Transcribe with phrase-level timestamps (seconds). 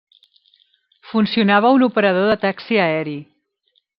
[1.09, 3.17] Funcionava un operador de taxi aeri.